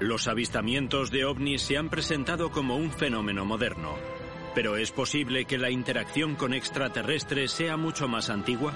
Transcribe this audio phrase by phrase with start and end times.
[0.00, 3.94] Los avistamientos de ovnis se han presentado como un fenómeno moderno,
[4.54, 8.74] pero ¿es posible que la interacción con extraterrestres sea mucho más antigua?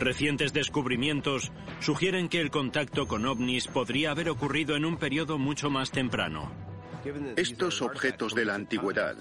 [0.00, 5.68] Recientes descubrimientos sugieren que el contacto con ovnis podría haber ocurrido en un periodo mucho
[5.68, 6.50] más temprano.
[7.36, 9.16] Estos objetos de la antigüedad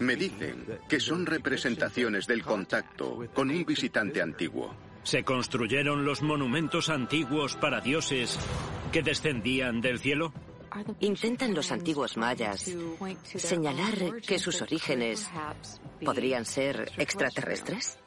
[0.00, 4.74] me dicen que son representaciones del contacto con un visitante antiguo.
[5.04, 8.38] ¿Se construyeron los monumentos antiguos para dioses
[8.96, 10.32] que descendían del cielo?
[11.00, 12.74] ¿Intentan los antiguos mayas
[13.24, 15.28] señalar que sus orígenes
[16.02, 17.98] podrían ser extraterrestres?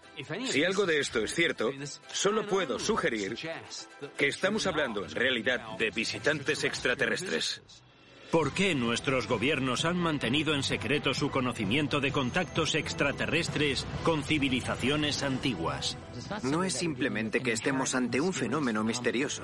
[0.45, 1.69] Si algo de esto es cierto,
[2.11, 3.37] solo puedo sugerir
[4.17, 7.61] que estamos hablando en realidad de visitantes extraterrestres.
[8.31, 15.23] ¿Por qué nuestros gobiernos han mantenido en secreto su conocimiento de contactos extraterrestres con civilizaciones
[15.23, 15.97] antiguas?
[16.43, 19.43] No es simplemente que estemos ante un fenómeno misterioso,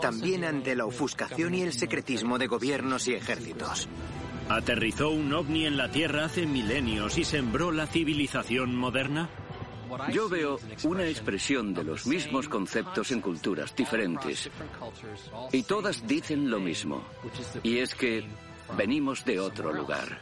[0.00, 3.86] también ante la ofuscación y el secretismo de gobiernos y ejércitos.
[4.48, 9.28] ¿Aterrizó un ovni en la Tierra hace milenios y sembró la civilización moderna?
[10.12, 14.50] Yo veo una expresión de los mismos conceptos en culturas diferentes.
[15.52, 17.02] Y todas dicen lo mismo.
[17.62, 18.24] Y es que
[18.76, 20.20] venimos de otro lugar.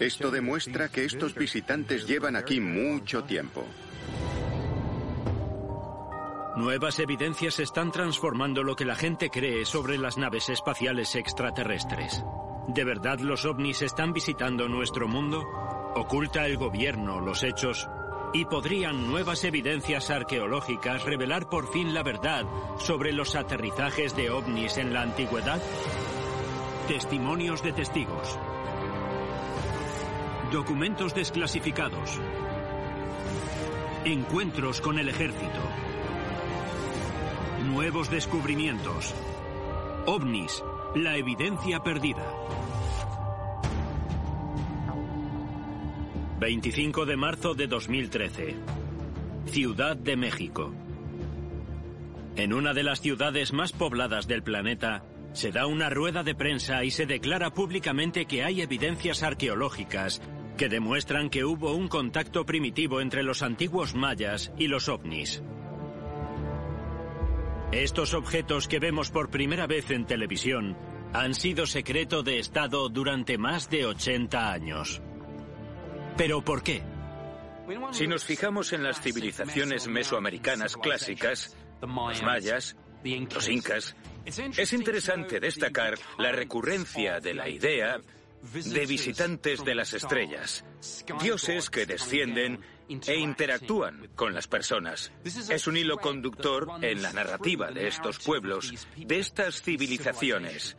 [0.00, 3.64] Esto demuestra que estos visitantes llevan aquí mucho tiempo.
[6.56, 12.22] Nuevas evidencias están transformando lo que la gente cree sobre las naves espaciales extraterrestres.
[12.68, 15.42] ¿De verdad los ovnis están visitando nuestro mundo?
[15.94, 17.88] ¿Oculta el gobierno los hechos
[18.34, 22.46] ¿Y podrían nuevas evidencias arqueológicas revelar por fin la verdad
[22.78, 25.60] sobre los aterrizajes de ovnis en la antigüedad?
[26.88, 28.38] Testimonios de testigos.
[30.50, 32.20] Documentos desclasificados.
[34.06, 35.60] Encuentros con el ejército.
[37.66, 39.14] Nuevos descubrimientos.
[40.06, 42.24] OVNIs, la evidencia perdida.
[46.42, 48.56] 25 de marzo de 2013.
[49.46, 50.74] Ciudad de México.
[52.34, 56.82] En una de las ciudades más pobladas del planeta, se da una rueda de prensa
[56.82, 60.20] y se declara públicamente que hay evidencias arqueológicas
[60.58, 65.44] que demuestran que hubo un contacto primitivo entre los antiguos mayas y los ovnis.
[67.70, 70.76] Estos objetos que vemos por primera vez en televisión
[71.12, 75.02] han sido secreto de Estado durante más de 80 años.
[76.16, 76.82] ¿Pero por qué?
[77.92, 85.94] Si nos fijamos en las civilizaciones mesoamericanas clásicas, los mayas, los incas, es interesante destacar
[86.18, 88.00] la recurrencia de la idea
[88.42, 90.64] de visitantes de las estrellas,
[91.20, 92.60] dioses que descienden
[93.06, 95.12] e interactúan con las personas.
[95.24, 100.76] Es un hilo conductor en la narrativa de estos pueblos, de estas civilizaciones.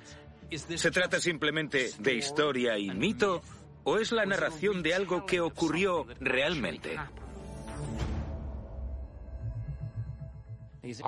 [0.51, 3.41] ¿Se trata simplemente de historia y mito
[3.83, 6.97] o es la narración de algo que ocurrió realmente?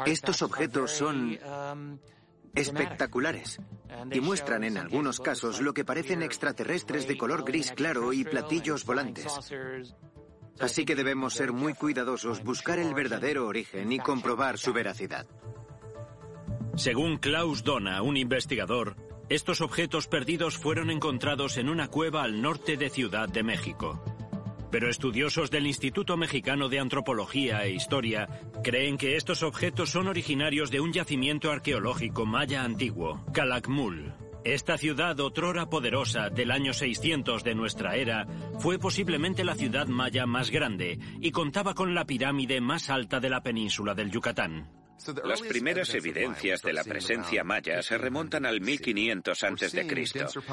[0.06, 1.38] Estos objetos son
[2.54, 3.60] espectaculares
[4.12, 8.86] y muestran en algunos casos lo que parecen extraterrestres de color gris claro y platillos
[8.86, 9.28] volantes.
[10.60, 15.28] Así que debemos ser muy cuidadosos, buscar el verdadero origen y comprobar su veracidad.
[16.78, 18.96] Según Klaus Dona, un investigador,
[19.30, 24.04] estos objetos perdidos fueron encontrados en una cueva al norte de Ciudad de México.
[24.70, 28.28] Pero estudiosos del Instituto Mexicano de Antropología e Historia
[28.64, 34.14] creen que estos objetos son originarios de un yacimiento arqueológico maya antiguo, Calakmul.
[34.44, 38.28] Esta ciudad, otrora poderosa del año 600 de nuestra era,
[38.60, 43.30] fue posiblemente la ciudad maya más grande y contaba con la pirámide más alta de
[43.30, 44.85] la península del Yucatán.
[45.24, 50.06] Las primeras evidencias de la presencia maya se remontan al 1500 a.C.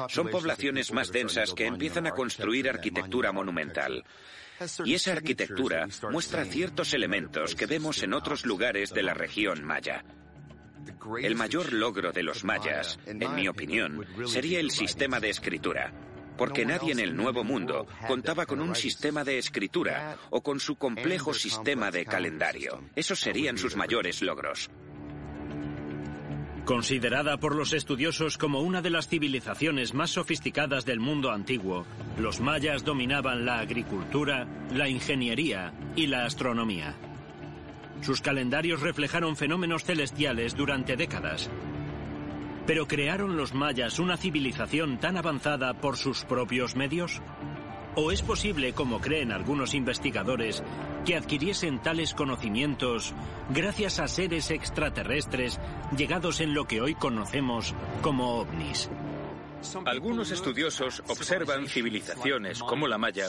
[0.09, 4.03] Son poblaciones más densas que empiezan a construir arquitectura monumental.
[4.85, 10.03] Y esa arquitectura muestra ciertos elementos que vemos en otros lugares de la región maya.
[11.21, 15.93] El mayor logro de los mayas, en mi opinión, sería el sistema de escritura
[16.37, 20.75] porque nadie en el Nuevo Mundo contaba con un sistema de escritura o con su
[20.75, 22.83] complejo sistema de calendario.
[22.95, 24.69] Esos serían sus mayores logros.
[26.65, 31.85] Considerada por los estudiosos como una de las civilizaciones más sofisticadas del mundo antiguo,
[32.17, 36.95] los mayas dominaban la agricultura, la ingeniería y la astronomía.
[38.01, 41.49] Sus calendarios reflejaron fenómenos celestiales durante décadas,
[42.65, 47.21] pero ¿crearon los mayas una civilización tan avanzada por sus propios medios?
[47.95, 50.63] ¿O es posible, como creen algunos investigadores,
[51.05, 53.13] que adquiriesen tales conocimientos
[53.49, 55.59] gracias a seres extraterrestres
[55.95, 58.89] llegados en lo que hoy conocemos como ovnis?
[59.85, 63.27] Algunos estudiosos observan civilizaciones como la maya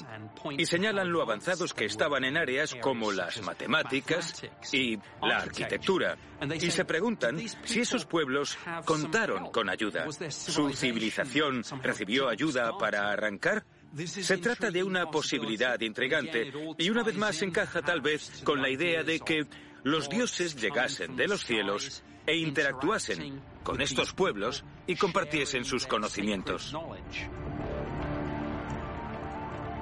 [0.56, 4.42] y señalan lo avanzados que estaban en áreas como las matemáticas
[4.72, 6.16] y la arquitectura.
[6.60, 10.06] Y se preguntan si esos pueblos contaron con ayuda.
[10.30, 13.64] ¿Su civilización recibió ayuda para arrancar?
[14.04, 18.68] Se trata de una posibilidad intrigante y una vez más encaja tal vez con la
[18.68, 19.46] idea de que
[19.84, 26.74] los dioses llegasen de los cielos e interactuasen con estos pueblos y compartiesen sus conocimientos.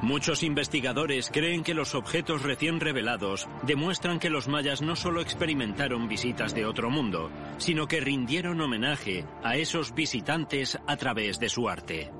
[0.03, 6.09] Muchos investigadores creen que los objetos recién revelados demuestran que los mayas no solo experimentaron
[6.09, 11.69] visitas de otro mundo, sino que rindieron homenaje a esos visitantes a través de su
[11.69, 12.11] arte.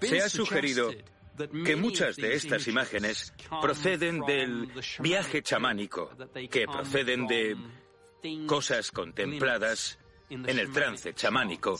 [0.00, 0.90] Se ha sugerido
[1.64, 6.10] que muchas de estas imágenes proceden del viaje chamánico,
[6.50, 7.56] que proceden de
[8.46, 9.98] cosas contempladas
[10.28, 11.78] en el trance chamánico,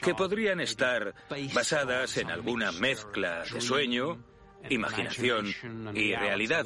[0.00, 1.14] que podrían estar
[1.52, 4.22] basadas en alguna mezcla de sueño,
[4.70, 5.52] imaginación
[5.94, 6.64] y realidad.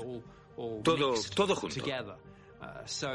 [0.82, 1.84] Todo, todo junto.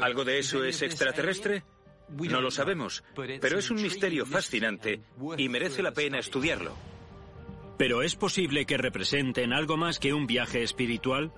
[0.00, 1.64] ¿Algo de eso es extraterrestre?
[2.08, 5.00] No lo sabemos, pero es un misterio fascinante
[5.38, 6.76] y merece la pena estudiarlo.
[7.82, 11.32] ¿Pero es posible que representen algo más que un viaje espiritual?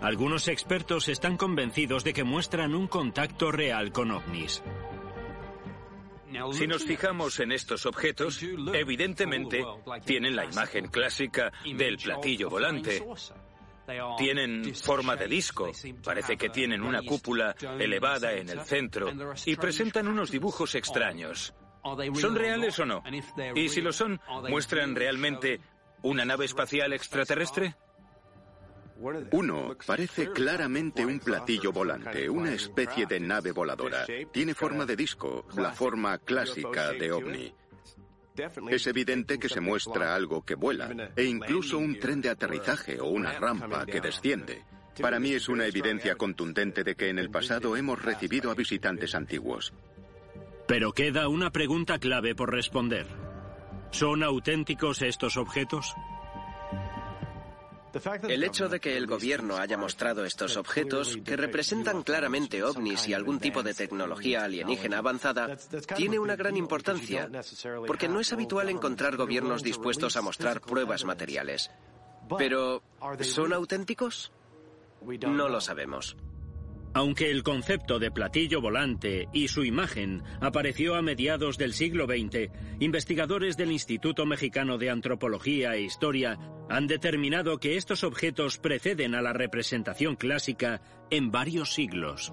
[0.00, 4.60] Algunos expertos están convencidos de que muestran un contacto real con ovnis.
[6.50, 8.42] Si nos fijamos en estos objetos,
[8.72, 9.64] evidentemente
[10.04, 13.00] tienen la imagen clásica del platillo volante.
[14.18, 15.70] Tienen forma de disco,
[16.02, 19.12] parece que tienen una cúpula elevada en el centro
[19.46, 21.54] y presentan unos dibujos extraños.
[22.14, 23.02] ¿Son reales o no?
[23.54, 25.60] Y si lo son, ¿muestran realmente
[26.02, 27.74] una nave espacial extraterrestre?
[29.32, 34.06] Uno parece claramente un platillo volante, una especie de nave voladora.
[34.32, 37.52] Tiene forma de disco, la forma clásica de ovni.
[38.70, 43.06] Es evidente que se muestra algo que vuela, e incluso un tren de aterrizaje o
[43.06, 44.62] una rampa que desciende.
[45.00, 49.14] Para mí es una evidencia contundente de que en el pasado hemos recibido a visitantes
[49.14, 49.72] antiguos.
[50.72, 53.06] Pero queda una pregunta clave por responder.
[53.90, 55.94] ¿Son auténticos estos objetos?
[58.26, 63.12] El hecho de que el gobierno haya mostrado estos objetos, que representan claramente ovnis y
[63.12, 65.58] algún tipo de tecnología alienígena avanzada,
[65.94, 67.28] tiene una gran importancia,
[67.86, 71.70] porque no es habitual encontrar gobiernos dispuestos a mostrar pruebas materiales.
[72.38, 72.82] Pero,
[73.20, 74.32] ¿son auténticos?
[75.02, 76.16] No lo sabemos.
[76.94, 82.50] Aunque el concepto de platillo volante y su imagen apareció a mediados del siglo XX,
[82.80, 89.22] investigadores del Instituto Mexicano de Antropología e Historia han determinado que estos objetos preceden a
[89.22, 92.32] la representación clásica en varios siglos.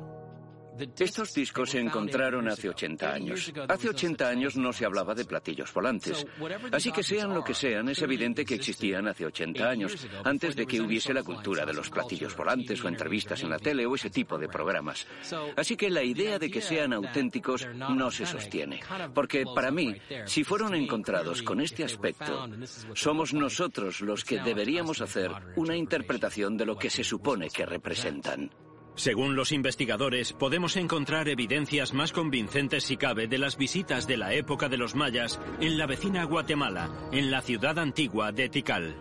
[0.97, 3.51] Estos discos se encontraron hace 80 años.
[3.67, 6.25] Hace 80 años no se hablaba de platillos volantes.
[6.71, 10.65] Así que sean lo que sean, es evidente que existían hace 80 años, antes de
[10.65, 14.09] que hubiese la cultura de los platillos volantes o entrevistas en la tele o ese
[14.09, 15.07] tipo de programas.
[15.55, 18.79] Así que la idea de que sean auténticos no se sostiene.
[19.13, 19.95] Porque para mí,
[20.25, 22.47] si fueron encontrados con este aspecto,
[22.93, 28.49] somos nosotros los que deberíamos hacer una interpretación de lo que se supone que representan.
[28.99, 34.33] Según los investigadores, podemos encontrar evidencias más convincentes si cabe de las visitas de la
[34.33, 38.97] época de los mayas en la vecina Guatemala, en la ciudad antigua de Tikal.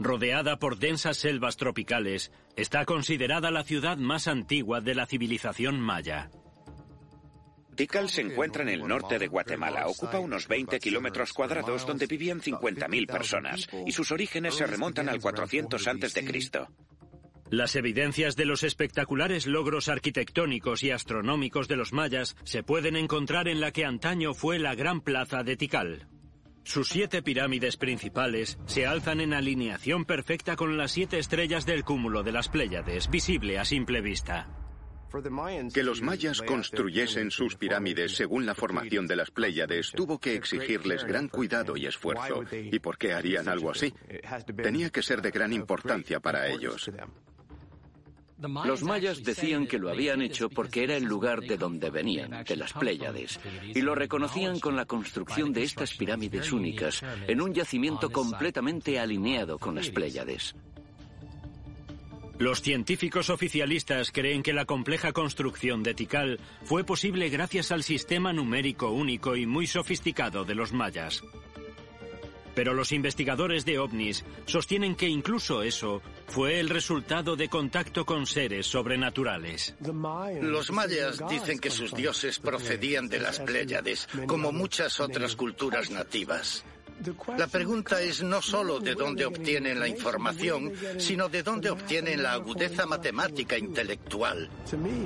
[0.00, 6.30] Rodeada por densas selvas tropicales, está considerada la ciudad más antigua de la civilización maya.
[7.76, 9.86] Tikal se encuentra en el norte de Guatemala.
[9.86, 15.20] Ocupa unos 20 kilómetros cuadrados donde vivían 50.000 personas y sus orígenes se remontan al
[15.20, 16.24] 400 a.C.
[17.50, 23.48] Las evidencias de los espectaculares logros arquitectónicos y astronómicos de los mayas se pueden encontrar
[23.48, 26.06] en la que antaño fue la gran plaza de Tikal.
[26.64, 32.22] Sus siete pirámides principales se alzan en alineación perfecta con las siete estrellas del cúmulo
[32.22, 34.46] de las Pléyades, visible a simple vista.
[35.72, 41.04] Que los mayas construyesen sus pirámides según la formación de las Pléyades tuvo que exigirles
[41.04, 42.44] gran cuidado y esfuerzo.
[42.52, 43.94] ¿Y por qué harían algo así?
[44.62, 46.90] Tenía que ser de gran importancia para ellos.
[48.38, 52.56] Los mayas decían que lo habían hecho porque era el lugar de donde venían, de
[52.56, 53.40] las Pléyades,
[53.74, 59.58] y lo reconocían con la construcción de estas pirámides únicas en un yacimiento completamente alineado
[59.58, 60.54] con las Pléyades.
[62.38, 68.32] Los científicos oficialistas creen que la compleja construcción de Tikal fue posible gracias al sistema
[68.32, 71.24] numérico único y muy sofisticado de los mayas.
[72.58, 78.26] Pero los investigadores de ovnis sostienen que incluso eso fue el resultado de contacto con
[78.26, 79.76] seres sobrenaturales.
[80.40, 86.64] Los mayas dicen que sus dioses procedían de las Pléyades, como muchas otras culturas nativas.
[87.36, 92.32] La pregunta es no solo de dónde obtienen la información, sino de dónde obtienen la
[92.32, 94.50] agudeza matemática intelectual.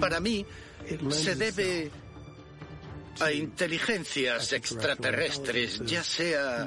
[0.00, 0.46] Para mí,
[1.10, 1.90] se debe
[3.20, 6.66] a inteligencias extraterrestres, ya sea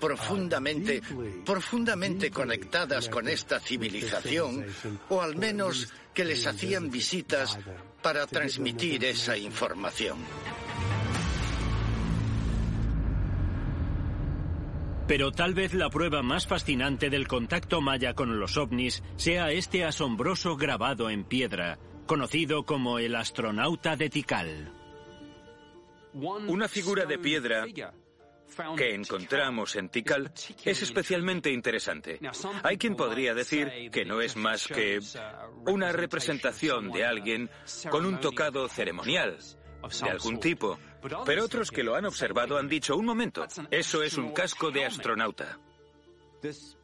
[0.00, 1.02] profundamente,
[1.44, 4.66] profundamente conectadas con esta civilización,
[5.08, 7.58] o al menos que les hacían visitas
[8.02, 10.18] para transmitir esa información.
[15.06, 19.84] Pero tal vez la prueba más fascinante del contacto maya con los ovnis sea este
[19.84, 24.83] asombroso grabado en piedra, conocido como el astronauta de Tikal.
[26.14, 27.66] Una figura de piedra
[28.76, 30.32] que encontramos en Tikal
[30.64, 32.20] es especialmente interesante.
[32.62, 35.00] Hay quien podría decir que no es más que
[35.66, 37.50] una representación de alguien
[37.90, 39.38] con un tocado ceremonial
[40.02, 40.78] de algún tipo.
[41.26, 44.84] Pero otros que lo han observado han dicho, un momento, eso es un casco de
[44.84, 45.58] astronauta.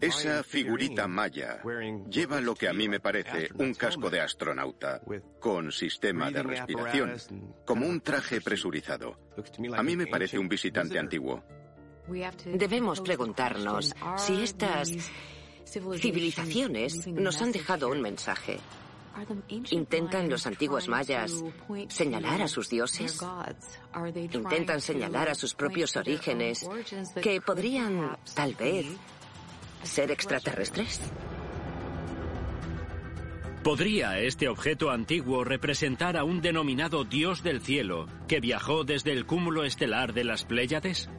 [0.01, 1.63] Esa figurita maya
[2.09, 5.03] lleva lo que a mí me parece un casco de astronauta,
[5.39, 7.17] con sistema de respiración,
[7.67, 9.19] como un traje presurizado.
[9.77, 11.43] A mí me parece un visitante antiguo.
[12.47, 14.91] Debemos preguntarnos si estas
[15.67, 18.59] civilizaciones nos han dejado un mensaje.
[19.71, 21.45] ¿Intentan los antiguos mayas
[21.89, 23.21] señalar a sus dioses?
[24.33, 26.67] ¿Intentan señalar a sus propios orígenes
[27.21, 28.87] que podrían, tal vez,
[29.83, 31.01] ser extraterrestres?
[33.63, 39.27] ¿Podría este objeto antiguo representar a un denominado dios del cielo que viajó desde el
[39.27, 41.11] cúmulo estelar de las Pléyades?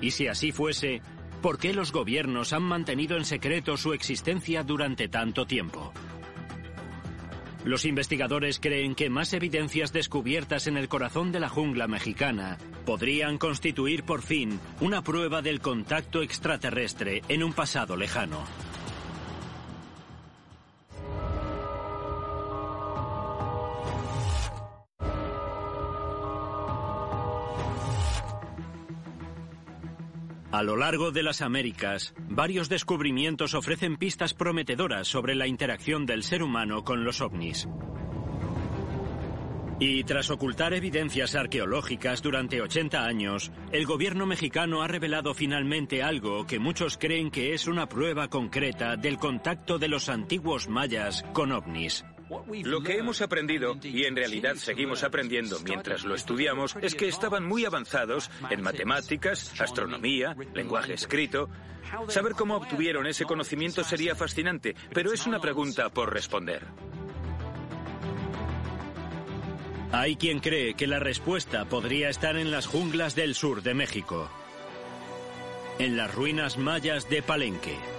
[0.00, 1.02] Y si así fuese,
[1.42, 5.92] ¿por qué los gobiernos han mantenido en secreto su existencia durante tanto tiempo?
[7.66, 13.38] Los investigadores creen que más evidencias descubiertas en el corazón de la jungla mexicana podrían
[13.38, 18.44] constituir por fin una prueba del contacto extraterrestre en un pasado lejano.
[30.56, 36.22] A lo largo de las Américas, varios descubrimientos ofrecen pistas prometedoras sobre la interacción del
[36.22, 37.68] ser humano con los ovnis.
[39.78, 46.46] Y tras ocultar evidencias arqueológicas durante 80 años, el gobierno mexicano ha revelado finalmente algo
[46.46, 51.52] que muchos creen que es una prueba concreta del contacto de los antiguos mayas con
[51.52, 52.02] ovnis.
[52.64, 57.44] Lo que hemos aprendido, y en realidad seguimos aprendiendo mientras lo estudiamos, es que estaban
[57.44, 61.48] muy avanzados en matemáticas, astronomía, lenguaje escrito.
[62.08, 66.64] Saber cómo obtuvieron ese conocimiento sería fascinante, pero es una pregunta por responder.
[69.92, 74.28] Hay quien cree que la respuesta podría estar en las junglas del sur de México,
[75.78, 77.95] en las ruinas mayas de Palenque.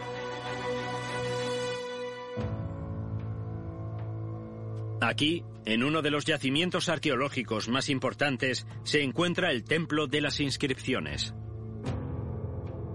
[5.01, 10.39] Aquí, en uno de los yacimientos arqueológicos más importantes, se encuentra el Templo de las
[10.39, 11.35] Inscripciones.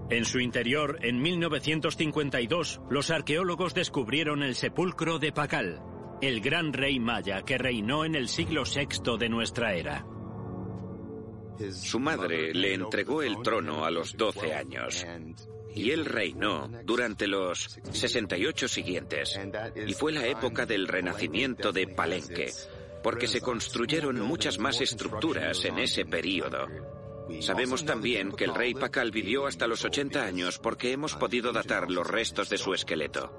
[0.09, 5.81] En su interior, en 1952, los arqueólogos descubrieron el sepulcro de Pacal,
[6.21, 10.05] el gran rey maya que reinó en el siglo VI de nuestra era.
[11.71, 15.05] Su madre le entregó el trono a los 12 años
[15.75, 19.39] y él reinó durante los 68 siguientes.
[19.85, 22.51] Y fue la época del renacimiento de Palenque,
[23.01, 26.67] porque se construyeron muchas más estructuras en ese período.
[27.39, 31.89] Sabemos también que el rey Pacal vivió hasta los 80 años porque hemos podido datar
[31.89, 33.31] los restos de su esqueleto.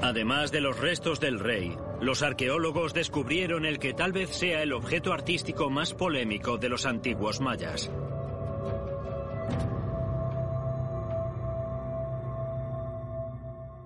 [0.00, 4.72] Además de los restos del rey, los arqueólogos descubrieron el que tal vez sea el
[4.72, 7.90] objeto artístico más polémico de los antiguos mayas.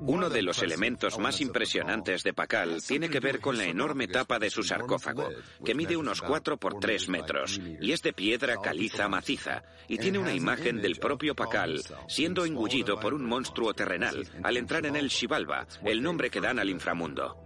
[0.08, 4.38] Uno de los elementos más impresionantes de Pacal tiene que ver con la enorme tapa
[4.38, 5.28] de su sarcófago,
[5.62, 10.18] que mide unos 4 por 3 metros y es de piedra caliza maciza, y tiene
[10.18, 15.10] una imagen del propio Pacal siendo engullido por un monstruo terrenal al entrar en el
[15.10, 17.36] Xibalba, el nombre que dan al inframundo.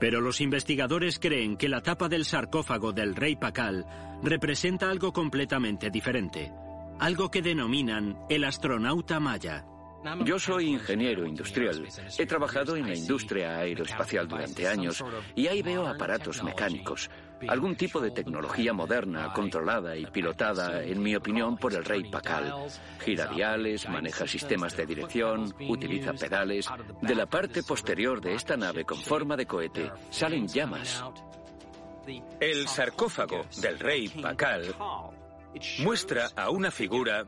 [0.00, 3.86] Pero los investigadores creen que la tapa del sarcófago del rey Pacal
[4.24, 6.50] representa algo completamente diferente,
[6.98, 9.64] algo que denominan el astronauta maya.
[10.24, 11.86] Yo soy ingeniero industrial.
[12.16, 17.10] He trabajado en la industria aeroespacial durante años y ahí veo aparatos mecánicos.
[17.46, 22.52] Algún tipo de tecnología moderna, controlada y pilotada, en mi opinión, por el rey Pakal.
[23.00, 26.68] Gira diales, maneja sistemas de dirección, utiliza pedales.
[27.02, 31.04] De la parte posterior de esta nave con forma de cohete salen llamas.
[32.40, 34.74] El sarcófago del rey Pakal
[35.80, 37.24] muestra a una figura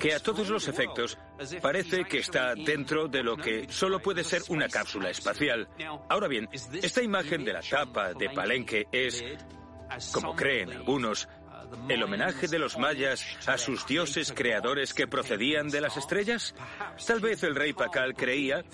[0.00, 1.18] que a todos los efectos
[1.60, 5.68] parece que está dentro de lo que solo puede ser una cápsula espacial.
[6.08, 9.24] Ahora bien, esta imagen de la tapa de Palenque es,
[10.12, 11.28] como creen algunos,
[11.88, 16.54] el homenaje de los mayas a sus dioses creadores que procedían de las estrellas?
[17.06, 18.64] Tal vez el rey Pacal creía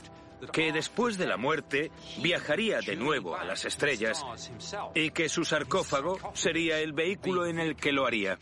[0.52, 4.24] que después de la muerte viajaría de nuevo a las estrellas
[4.94, 8.38] y que su sarcófago sería el vehículo en el que lo haría.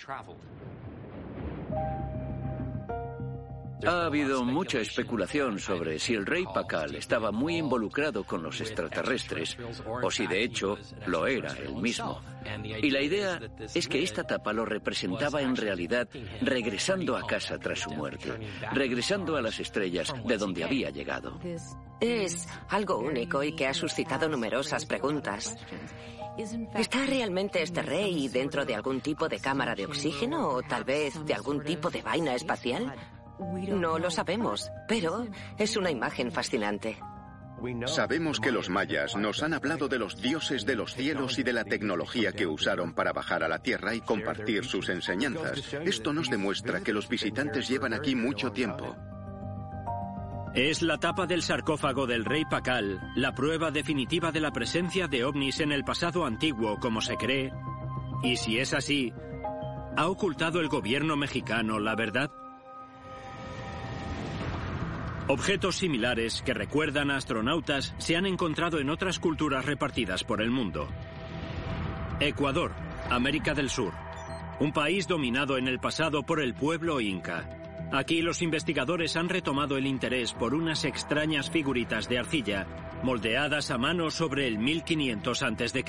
[3.87, 9.57] Ha habido mucha especulación sobre si el rey Pakal estaba muy involucrado con los extraterrestres
[10.03, 12.21] o si de hecho lo era él mismo.
[12.83, 13.41] Y la idea
[13.75, 16.09] es que esta tapa lo representaba en realidad
[16.41, 18.33] regresando a casa tras su muerte,
[18.73, 21.39] regresando a las estrellas de donde había llegado.
[22.01, 25.57] Es algo único y que ha suscitado numerosas preguntas.
[26.75, 31.25] ¿Está realmente este rey dentro de algún tipo de cámara de oxígeno o tal vez
[31.25, 32.95] de algún tipo de vaina espacial?
[33.39, 35.27] No lo sabemos, pero
[35.59, 36.99] es una imagen fascinante.
[37.87, 41.53] Sabemos que los mayas nos han hablado de los dioses de los cielos y de
[41.53, 45.75] la tecnología que usaron para bajar a la Tierra y compartir sus enseñanzas.
[45.85, 48.97] Esto nos demuestra que los visitantes llevan aquí mucho tiempo.
[50.55, 55.25] ¿Es la tapa del sarcófago del rey Pakal la prueba definitiva de la presencia de
[55.25, 57.53] ovnis en el pasado antiguo, como se cree?
[58.23, 59.13] Y si es así,
[59.97, 62.31] ¿ha ocultado el gobierno mexicano la verdad?
[65.31, 70.51] Objetos similares que recuerdan a astronautas se han encontrado en otras culturas repartidas por el
[70.51, 70.89] mundo.
[72.19, 72.73] Ecuador,
[73.11, 73.93] América del Sur.
[74.59, 77.47] Un país dominado en el pasado por el pueblo inca.
[77.93, 82.67] Aquí los investigadores han retomado el interés por unas extrañas figuritas de arcilla
[83.03, 85.85] moldeadas a mano sobre el 1500 a.C.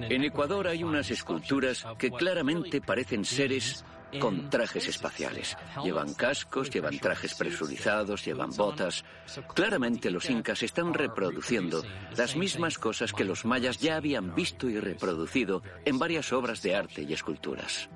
[0.00, 3.84] En Ecuador hay unas esculturas que claramente parecen seres
[4.18, 5.56] con trajes espaciales.
[5.82, 9.04] Llevan cascos, llevan trajes presurizados, llevan botas.
[9.54, 11.82] Claramente los incas están reproduciendo
[12.16, 16.74] las mismas cosas que los mayas ya habían visto y reproducido en varias obras de
[16.74, 17.88] arte y esculturas.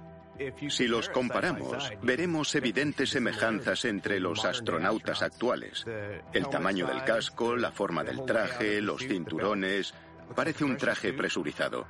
[0.68, 5.84] Si los comparamos, veremos evidentes semejanzas entre los astronautas actuales.
[6.32, 9.94] El tamaño del casco, la forma del traje, los cinturones,
[10.34, 11.86] Parece un traje presurizado.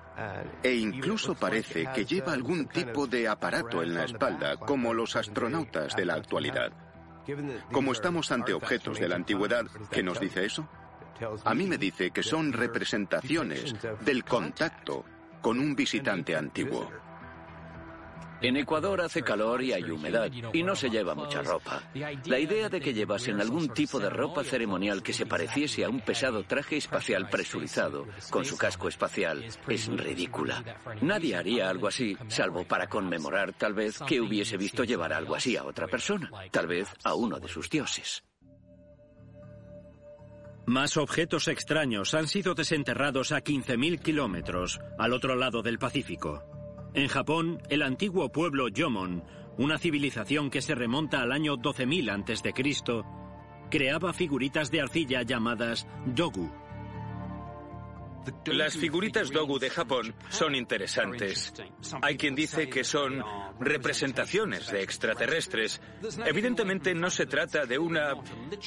[0.63, 5.95] E incluso parece que lleva algún tipo de aparato en la espalda, como los astronautas
[5.97, 6.73] de la actualidad.
[7.73, 10.69] Como estamos ante objetos de la antigüedad, ¿qué nos dice eso?
[11.45, 15.05] A mí me dice que son representaciones del contacto
[15.41, 16.91] con un visitante antiguo.
[18.41, 21.83] En Ecuador hace calor y hay humedad, y no se lleva mucha ropa.
[22.27, 26.01] La idea de que llevasen algún tipo de ropa ceremonial que se pareciese a un
[26.01, 30.63] pesado traje espacial presurizado, con su casco espacial, es ridícula.
[31.01, 35.57] Nadie haría algo así, salvo para conmemorar tal vez que hubiese visto llevar algo así
[35.57, 38.23] a otra persona, tal vez a uno de sus dioses.
[40.67, 46.58] Más objetos extraños han sido desenterrados a 15.000 kilómetros, al otro lado del Pacífico.
[46.95, 49.23] En Japón, el antiguo pueblo Yomon,
[49.59, 53.05] una civilización que se remonta al año 12.000 a.C.,
[53.71, 56.51] creaba figuritas de arcilla llamadas dogu.
[58.47, 61.53] Las figuritas dogu de Japón son interesantes.
[62.03, 63.23] Hay quien dice que son
[63.61, 65.81] representaciones de extraterrestres.
[66.27, 68.15] Evidentemente no se trata de una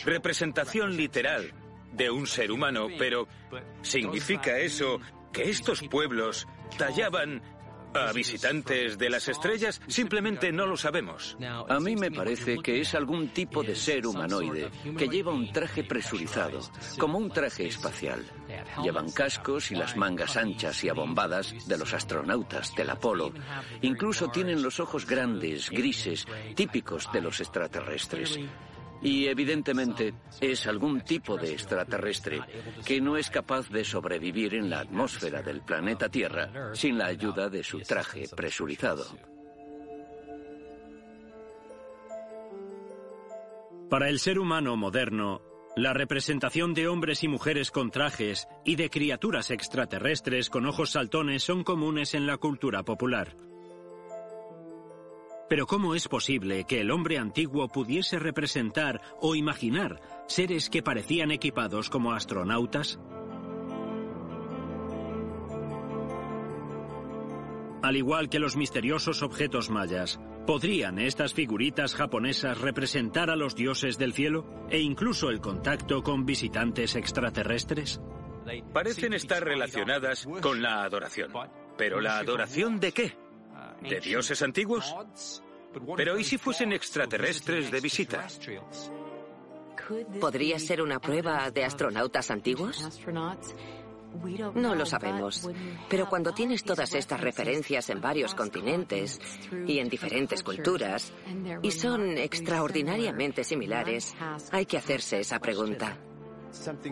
[0.06, 1.54] representación literal
[1.92, 3.28] de un ser humano, pero
[3.82, 5.00] ¿significa eso
[5.32, 7.42] que estos pueblos tallaban
[7.94, 11.38] a visitantes de las estrellas simplemente no lo sabemos.
[11.68, 15.84] A mí me parece que es algún tipo de ser humanoide que lleva un traje
[15.84, 16.60] presurizado,
[16.98, 18.26] como un traje espacial.
[18.84, 23.32] Llevan cascos y las mangas anchas y abombadas de los astronautas del Apolo.
[23.82, 26.26] Incluso tienen los ojos grandes, grises,
[26.56, 28.40] típicos de los extraterrestres.
[29.02, 32.40] Y evidentemente es algún tipo de extraterrestre
[32.86, 37.50] que no es capaz de sobrevivir en la atmósfera del planeta Tierra sin la ayuda
[37.50, 39.06] de su traje presurizado.
[43.90, 45.42] Para el ser humano moderno,
[45.76, 51.44] la representación de hombres y mujeres con trajes y de criaturas extraterrestres con ojos saltones
[51.44, 53.36] son comunes en la cultura popular.
[55.52, 61.30] Pero ¿cómo es posible que el hombre antiguo pudiese representar o imaginar seres que parecían
[61.30, 63.02] equipados como astronautas?
[67.84, 73.98] Al igual que los misteriosos objetos mayas, ¿podrían estas figuritas japonesas representar a los dioses
[73.98, 78.00] del cielo e incluso el contacto con visitantes extraterrestres?
[78.72, 81.34] Parecen estar relacionadas con la adoración.
[81.78, 83.31] ¿Pero la adoración de qué?
[83.82, 84.96] ¿De dioses antiguos?
[85.96, 88.28] Pero ¿y si fuesen extraterrestres de visita?
[90.20, 93.02] ¿Podría ser una prueba de astronautas antiguos?
[94.56, 95.50] No lo sabemos.
[95.90, 99.20] Pero cuando tienes todas estas referencias en varios continentes
[99.66, 101.14] y en diferentes culturas,
[101.62, 104.14] y son extraordinariamente similares,
[104.52, 105.98] hay que hacerse esa pregunta.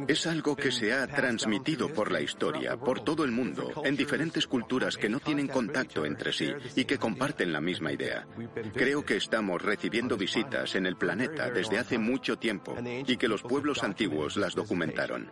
[0.07, 4.47] Es algo que se ha transmitido por la historia, por todo el mundo, en diferentes
[4.47, 8.27] culturas que no tienen contacto entre sí y que comparten la misma idea.
[8.73, 13.43] Creo que estamos recibiendo visitas en el planeta desde hace mucho tiempo y que los
[13.43, 15.31] pueblos antiguos las documentaron.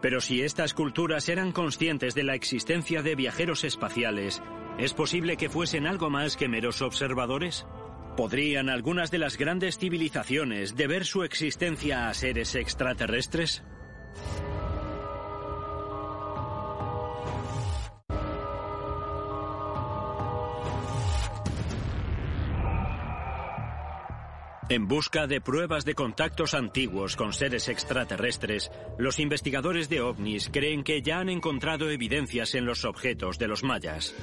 [0.00, 4.42] Pero si estas culturas eran conscientes de la existencia de viajeros espaciales,
[4.78, 7.66] ¿es posible que fuesen algo más que meros observadores?
[8.16, 13.62] ¿Podrían algunas de las grandes civilizaciones deber su existencia a seres extraterrestres?
[24.68, 30.82] En busca de pruebas de contactos antiguos con seres extraterrestres, los investigadores de ovnis creen
[30.82, 34.14] que ya han encontrado evidencias en los objetos de los mayas.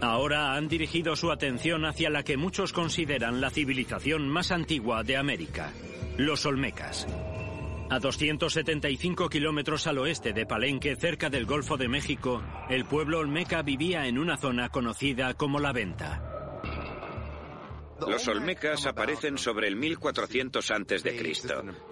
[0.00, 5.16] Ahora han dirigido su atención hacia la que muchos consideran la civilización más antigua de
[5.16, 5.72] América,
[6.18, 7.06] los Olmecas.
[7.88, 13.62] A 275 kilómetros al oeste de Palenque, cerca del Golfo de México, el pueblo olmeca
[13.62, 16.36] vivía en una zona conocida como La Venta.
[18.06, 21.32] Los olmecas aparecen sobre el 1400 a.C.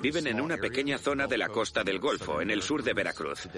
[0.03, 3.49] Viven en una pequeña zona de la costa del Golfo, en el sur de Veracruz.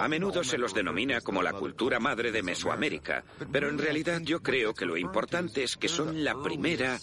[0.00, 4.42] A menudo se los denomina como la cultura madre de Mesoamérica, pero en realidad yo
[4.42, 6.98] creo que lo importante es que son la primera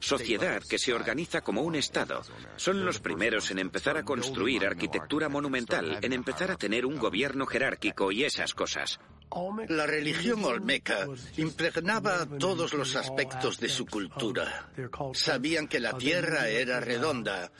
[0.00, 2.22] sociedad que se organiza como un Estado.
[2.56, 7.46] Son los primeros en empezar a construir arquitectura monumental, en empezar a tener un gobierno
[7.46, 9.00] jerárquico y esas cosas.
[9.68, 14.70] La religión olmeca impregnaba todos los aspectos de su cultura.
[15.14, 17.50] Sabían que la tierra era redonda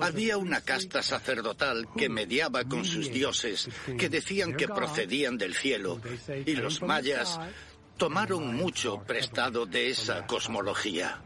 [0.00, 6.00] había una casta sacerdotal que mediaba con sus dioses, que decían que procedían del cielo,
[6.44, 7.38] y los mayas
[7.96, 11.22] tomaron mucho prestado de esa cosmología.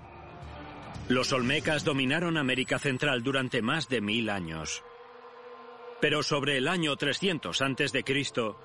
[1.08, 4.82] Los olmecas dominaron América Central durante más de mil años.
[6.00, 8.04] Pero sobre el año 300 a.C.,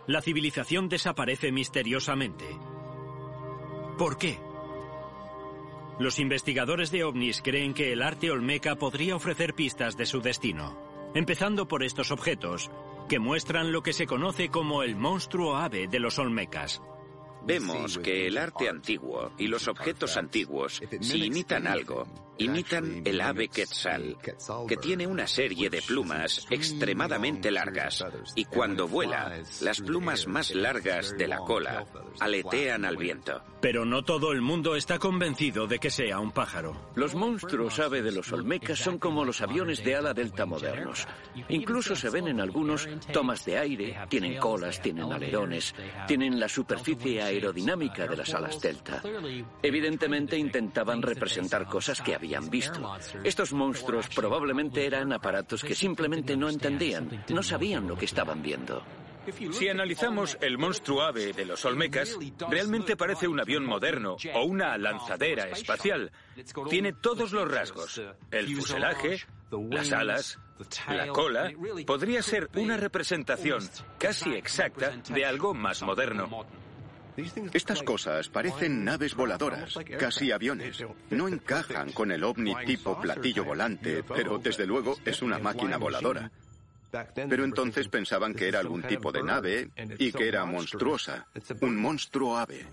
[0.07, 2.45] la civilización desaparece misteriosamente.
[3.97, 4.39] ¿Por qué?
[5.99, 10.77] Los investigadores de ovnis creen que el arte olmeca podría ofrecer pistas de su destino,
[11.13, 12.71] empezando por estos objetos,
[13.07, 16.81] que muestran lo que se conoce como el monstruo ave de los olmecas.
[17.45, 23.47] Vemos que el arte antiguo y los objetos antiguos, si imitan algo, imitan el ave
[23.49, 24.17] quetzal,
[24.67, 28.03] que tiene una serie de plumas extremadamente largas
[28.35, 31.85] y cuando vuela, las plumas más largas de la cola
[32.19, 33.41] aletean al viento.
[33.61, 36.91] Pero no todo el mundo está convencido de que sea un pájaro.
[36.95, 41.07] Los monstruos ave de los olmecas son como los aviones de ala delta modernos.
[41.49, 45.73] Incluso se ven en algunos tomas de aire, tienen colas, tienen alerones,
[46.07, 49.01] tienen la superficie aerodinámica de las alas delta.
[49.61, 52.95] Evidentemente intentaban representar cosas que habían visto.
[53.23, 58.83] Estos monstruos probablemente eran aparatos que simplemente no entendían, no sabían lo que estaban viendo.
[59.51, 62.17] Si analizamos el monstruo ave de los Olmecas,
[62.49, 66.11] realmente parece un avión moderno o una lanzadera espacial.
[66.69, 68.01] Tiene todos los rasgos.
[68.31, 69.21] El fuselaje,
[69.69, 70.39] las alas,
[70.87, 71.51] la cola.
[71.85, 73.67] Podría ser una representación
[73.97, 76.45] casi exacta de algo más moderno.
[77.53, 80.83] Estas cosas parecen naves voladoras, casi aviones.
[81.09, 86.31] No encajan con el ovni tipo platillo volante, pero desde luego es una máquina voladora.
[87.15, 91.27] Pero entonces pensaban que era algún tipo de nave y que era monstruosa,
[91.61, 92.67] un monstruo ave.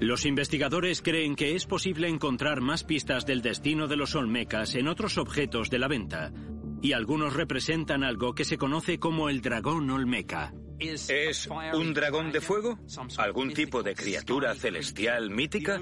[0.00, 4.88] Los investigadores creen que es posible encontrar más pistas del destino de los Olmecas en
[4.88, 6.32] otros objetos de la venta,
[6.80, 10.54] y algunos representan algo que se conoce como el dragón Olmeca.
[10.80, 12.78] ¿Es un dragón de fuego?
[13.18, 15.80] ¿Algún tipo de criatura celestial mítica?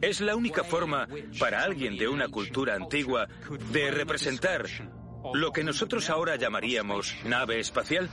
[0.00, 3.28] ¿Es la única forma para alguien de una cultura antigua
[3.72, 4.66] de representar
[5.34, 8.08] lo que nosotros ahora llamaríamos nave espacial?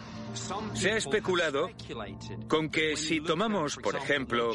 [0.74, 1.70] Se ha especulado
[2.48, 4.52] con que si tomamos, por ejemplo,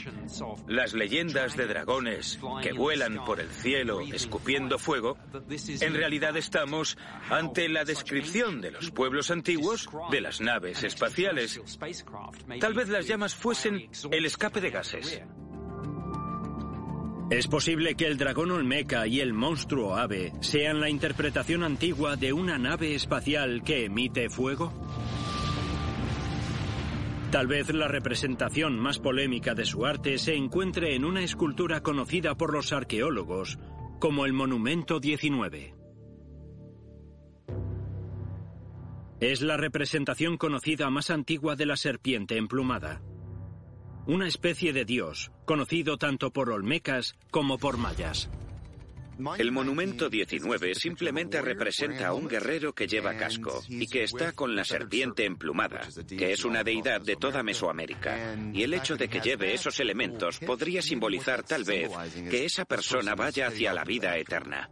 [0.67, 5.17] las leyendas de dragones que vuelan por el cielo escupiendo fuego,
[5.49, 6.99] en realidad estamos
[7.31, 11.61] ante la descripción de los pueblos antiguos de las naves espaciales.
[12.61, 15.23] Tal vez las llamas fuesen el escape de gases.
[17.31, 22.33] ¿Es posible que el dragón olmeca y el monstruo ave sean la interpretación antigua de
[22.33, 24.73] una nave espacial que emite fuego?
[27.31, 32.35] Tal vez la representación más polémica de su arte se encuentre en una escultura conocida
[32.35, 33.59] por los arqueólogos
[33.99, 35.75] como el Monumento 19.
[39.21, 43.03] Es la representación conocida más antigua de la serpiente emplumada
[44.09, 48.31] una especie de dios, conocido tanto por olmecas como por mayas.
[49.37, 54.57] El monumento 19 simplemente representa a un guerrero que lleva casco y que está con
[54.57, 58.35] la serpiente emplumada, que es una deidad de toda Mesoamérica.
[58.55, 61.91] Y el hecho de que lleve esos elementos podría simbolizar tal vez
[62.31, 64.71] que esa persona vaya hacia la vida eterna.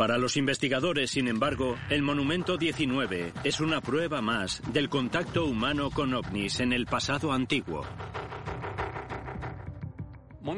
[0.00, 5.90] Para los investigadores, sin embargo, el Monumento 19 es una prueba más del contacto humano
[5.90, 7.86] con ovnis en el pasado antiguo.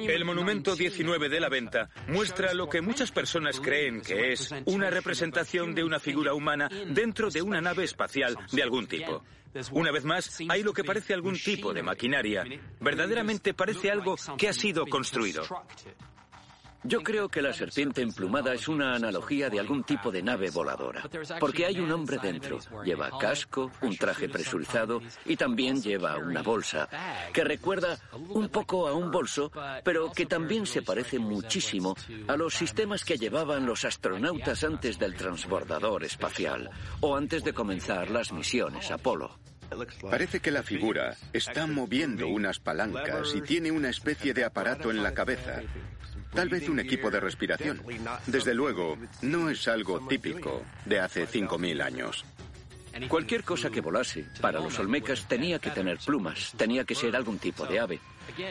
[0.06, 4.90] El monumento 19 de la venta muestra lo que muchas personas creen que es una
[4.90, 9.24] representación de una figura humana dentro de una nave espacial de algún tipo.
[9.72, 12.44] Una vez más, hay lo que parece algún tipo de maquinaria.
[12.78, 15.42] Verdaderamente parece algo que ha sido construido.
[16.84, 21.08] Yo creo que la serpiente emplumada es una analogía de algún tipo de nave voladora,
[21.38, 22.58] porque hay un hombre dentro.
[22.84, 26.88] Lleva casco, un traje presurizado y también lleva una bolsa,
[27.32, 27.98] que recuerda
[28.30, 29.52] un poco a un bolso,
[29.84, 31.94] pero que también se parece muchísimo
[32.26, 38.10] a los sistemas que llevaban los astronautas antes del transbordador espacial o antes de comenzar
[38.10, 39.38] las misiones Apolo.
[40.10, 45.02] Parece que la figura está moviendo unas palancas y tiene una especie de aparato en
[45.02, 45.62] la cabeza.
[46.34, 47.82] Tal vez un equipo de respiración.
[48.26, 52.24] Desde luego, no es algo típico de hace 5.000 años.
[53.08, 57.38] Cualquier cosa que volase, para los olmecas tenía que tener plumas, tenía que ser algún
[57.38, 58.00] tipo de ave.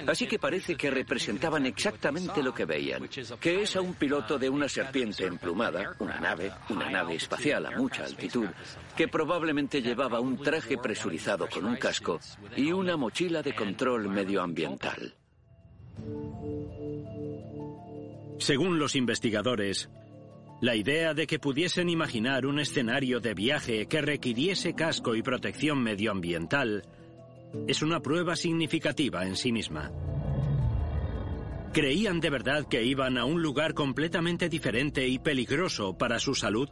[0.08, 3.08] Así que parece que representaban exactamente lo que veían,
[3.40, 7.72] que es a un piloto de una serpiente emplumada, una nave, una nave espacial a
[7.72, 8.48] mucha altitud,
[8.96, 12.20] que probablemente llevaba un traje presurizado con un casco
[12.56, 15.16] y una mochila de control medioambiental.
[18.42, 19.92] Según los investigadores,
[20.62, 25.84] la idea de que pudiesen imaginar un escenario de viaje que requiriese casco y protección
[25.84, 26.82] medioambiental
[27.68, 29.92] es una prueba significativa en sí misma.
[31.72, 36.68] ¿Creían de verdad que iban a un lugar completamente diferente y peligroso para su salud?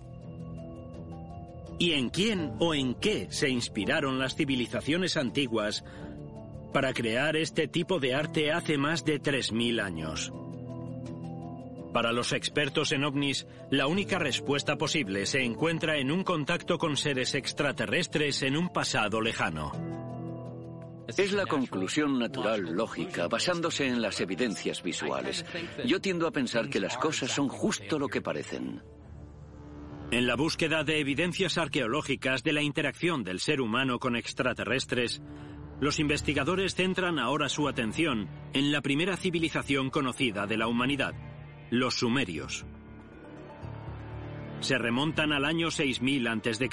[1.77, 5.85] ¿Y en quién o en qué se inspiraron las civilizaciones antiguas
[6.73, 10.33] para crear este tipo de arte hace más de 3.000 años?
[11.93, 16.97] Para los expertos en ovnis, la única respuesta posible se encuentra en un contacto con
[16.97, 19.71] seres extraterrestres en un pasado lejano.
[21.17, 25.43] Es la conclusión natural lógica, basándose en las evidencias visuales.
[25.83, 28.83] Yo tiendo a pensar que las cosas son justo lo que parecen.
[30.11, 35.21] En la búsqueda de evidencias arqueológicas de la interacción del ser humano con extraterrestres,
[35.79, 41.13] los investigadores centran ahora su atención en la primera civilización conocida de la humanidad,
[41.71, 42.65] los sumerios.
[44.59, 46.69] Se remontan al año 6000 a.C.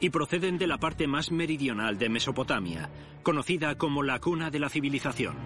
[0.00, 2.90] y proceden de la parte más meridional de Mesopotamia,
[3.22, 5.36] conocida como la cuna de la civilización.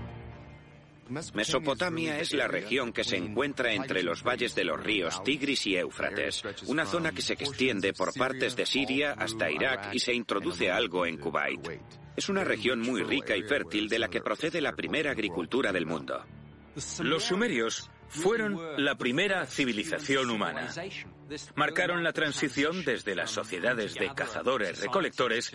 [1.34, 5.76] Mesopotamia es la región que se encuentra entre los valles de los ríos Tigris y
[5.76, 10.70] Éufrates, una zona que se extiende por partes de Siria hasta Irak y se introduce
[10.70, 11.66] algo en Kuwait.
[12.14, 15.86] Es una región muy rica y fértil de la que procede la primera agricultura del
[15.86, 16.24] mundo.
[17.00, 20.68] Los sumerios fueron la primera civilización humana.
[21.54, 25.52] Marcaron la transición desde las sociedades de cazadores-recolectores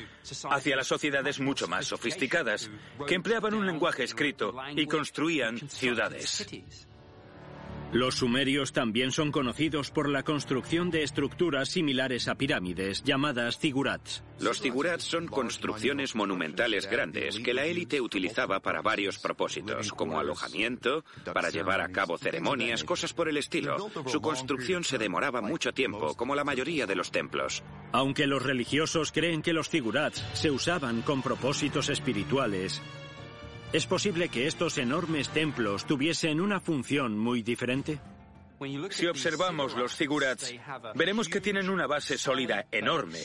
[0.50, 2.70] hacia las sociedades mucho más sofisticadas,
[3.08, 6.46] que empleaban un lenguaje escrito y construían ciudades.
[7.94, 14.24] Los sumerios también son conocidos por la construcción de estructuras similares a pirámides, llamadas zigurats.
[14.40, 21.06] Los zigurats son construcciones monumentales grandes que la élite utilizaba para varios propósitos, como alojamiento,
[21.36, 23.78] para llevar a cabo ceremonias, cosas por el estilo.
[24.08, 27.62] Su construcción se demoraba mucho tiempo, como la mayoría de los templos.
[27.92, 32.82] Aunque los religiosos creen que los zigurats se usaban con propósitos espirituales,
[33.74, 38.00] ¿Es posible que estos enormes templos tuviesen una función muy diferente?
[38.92, 40.54] Si observamos los zigurats,
[40.94, 43.20] veremos que tienen una base sólida enorme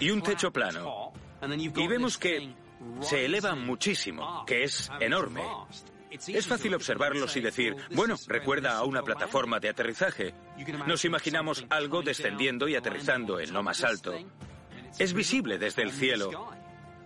[0.00, 1.12] y un techo plano.
[1.40, 2.52] Y vemos que
[3.00, 5.42] se elevan muchísimo, que es enorme.
[6.10, 10.34] Es fácil observarlos y decir, bueno, recuerda a una plataforma de aterrizaje.
[10.88, 14.14] Nos imaginamos algo descendiendo y aterrizando en lo más alto.
[14.98, 16.55] Es visible desde el cielo.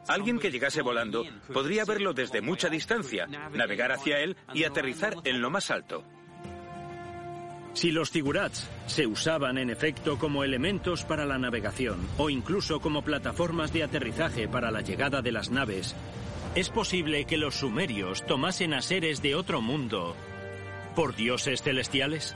[0.09, 5.41] Alguien que llegase volando podría verlo desde mucha distancia, navegar hacia él y aterrizar en
[5.41, 6.05] lo más alto.
[7.73, 13.03] Si los zigurats se usaban en efecto como elementos para la navegación o incluso como
[13.03, 15.95] plataformas de aterrizaje para la llegada de las naves,
[16.57, 20.17] es posible que los sumerios tomasen a seres de otro mundo
[20.97, 22.35] por dioses celestiales.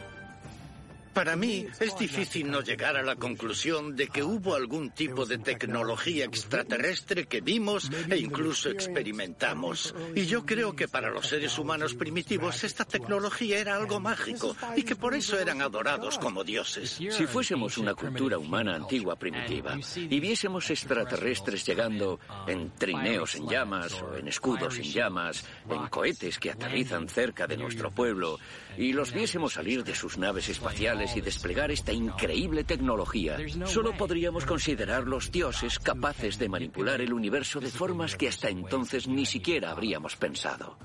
[1.14, 5.38] Para mí es difícil no llegar a la conclusión de que hubo algún tipo de
[5.38, 9.94] tecnología extraterrestre que vimos e incluso experimentamos.
[10.14, 14.82] Y yo creo que para los seres humanos primitivos esta tecnología era algo mágico y
[14.82, 16.90] que por eso eran adorados como dioses.
[16.90, 23.92] Si fuésemos una cultura humana antigua primitiva y viésemos extraterrestres llegando en trineos en llamas
[24.02, 28.38] o en escudos en llamas, en cohetes que aterrizan cerca de nuestro pueblo,
[28.76, 33.36] y los viésemos salir de sus naves espaciales y desplegar esta increíble tecnología,
[33.66, 39.26] solo podríamos considerarlos dioses capaces de manipular el universo de formas que hasta entonces ni
[39.26, 40.76] siquiera habríamos pensado.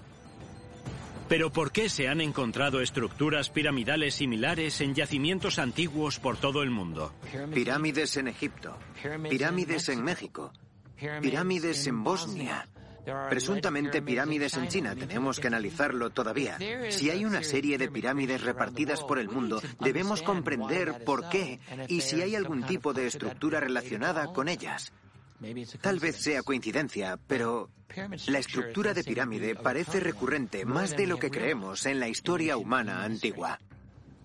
[1.30, 6.72] Pero ¿por qué se han encontrado estructuras piramidales similares en yacimientos antiguos por todo el
[6.72, 7.14] mundo?
[7.54, 8.76] Pirámides en Egipto,
[9.30, 10.52] pirámides en México,
[11.22, 12.68] pirámides en Bosnia,
[13.30, 16.58] Presuntamente pirámides en China, tenemos que analizarlo todavía.
[16.90, 22.02] Si hay una serie de pirámides repartidas por el mundo, debemos comprender por qué y
[22.02, 24.92] si hay algún tipo de estructura relacionada con ellas.
[25.82, 27.70] Tal vez sea coincidencia, pero
[28.28, 33.04] la estructura de pirámide parece recurrente más de lo que creemos en la historia humana
[33.04, 33.60] antigua.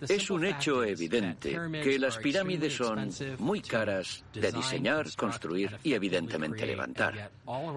[0.00, 6.66] Es un hecho evidente que las pirámides son muy caras de diseñar, construir y evidentemente
[6.66, 7.30] levantar.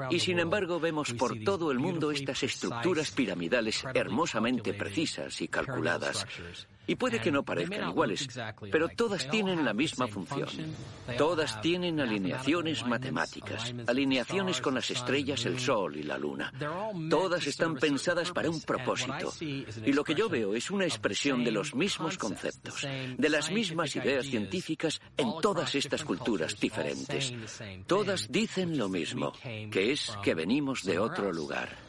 [0.09, 6.25] Y sin embargo vemos por todo el mundo estas estructuras piramidales hermosamente precisas y calculadas
[6.87, 8.27] y puede que no parezcan iguales,
[8.71, 10.47] pero todas tienen la misma función.
[11.17, 16.51] Todas tienen alineaciones matemáticas, alineaciones con las estrellas, el Sol y la Luna.
[17.09, 19.33] Todas están pensadas para un propósito.
[19.39, 23.95] Y lo que yo veo es una expresión de los mismos conceptos, de las mismas
[23.95, 27.33] ideas científicas en todas estas culturas diferentes.
[27.85, 31.86] Todas dicen lo mismo, que es que venimos de otro lugar.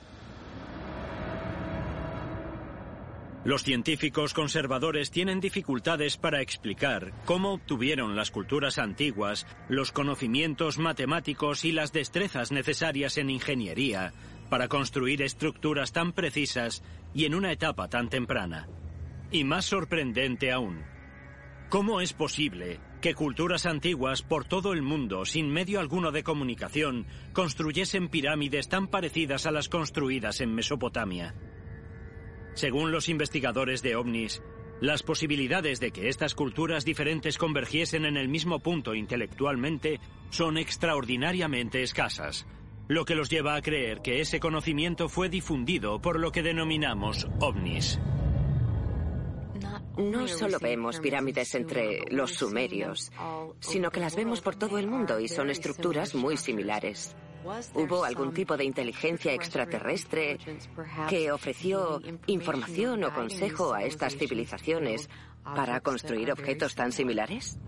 [3.45, 11.65] Los científicos conservadores tienen dificultades para explicar cómo obtuvieron las culturas antiguas los conocimientos matemáticos
[11.65, 14.13] y las destrezas necesarias en ingeniería
[14.51, 16.83] para construir estructuras tan precisas
[17.15, 18.69] y en una etapa tan temprana.
[19.31, 20.83] Y más sorprendente aún,
[21.69, 27.07] ¿cómo es posible que culturas antiguas por todo el mundo, sin medio alguno de comunicación,
[27.33, 31.35] construyesen pirámides tan parecidas a las construidas en Mesopotamia?
[32.59, 34.43] Según los investigadores de ovnis,
[34.81, 41.85] las posibilidades de que estas culturas diferentes convergiesen en el mismo punto intelectualmente son extraordinariamente
[41.85, 42.49] escasas,
[42.89, 47.29] lo que los lleva a creer que ese conocimiento fue difundido por lo que denominamos
[47.39, 48.01] ovnis.
[49.97, 53.13] No solo vemos pirámides entre los sumerios,
[53.61, 57.15] sino que las vemos por todo el mundo y son estructuras muy similares.
[57.75, 60.39] ¿Hubo algún tipo de inteligencia extraterrestre
[61.09, 65.09] que ofreció información o consejo a estas civilizaciones
[65.43, 67.59] para construir objetos tan similares?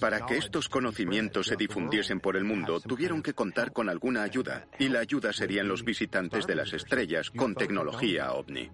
[0.00, 4.66] Para que estos conocimientos se difundiesen por el mundo, tuvieron que contar con alguna ayuda,
[4.78, 8.70] y la ayuda serían los visitantes de las estrellas con tecnología ovni.